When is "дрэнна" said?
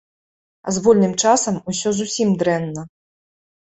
2.43-2.81